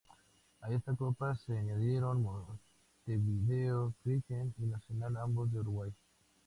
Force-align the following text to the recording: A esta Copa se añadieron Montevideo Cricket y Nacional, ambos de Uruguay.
A 0.61 0.71
esta 0.71 0.95
Copa 0.95 1.35
se 1.35 1.55
añadieron 1.55 2.23
Montevideo 2.23 3.93
Cricket 4.03 4.51
y 4.57 4.63
Nacional, 4.65 5.15
ambos 5.17 5.51
de 5.53 5.59
Uruguay. 5.59 5.93